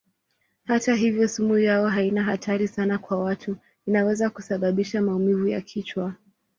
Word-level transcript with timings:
Hata 0.63 0.95
hivyo 0.95 1.27
sumu 1.27 1.57
yao 1.57 1.87
haina 1.87 2.23
hatari 2.23 2.67
sana 2.67 2.97
kwa 2.97 3.19
watu; 3.19 3.57
inaweza 3.87 4.29
kusababisha 4.29 5.01
maumivu 5.01 5.47
ya 5.47 5.61
kichwa. 5.61 6.13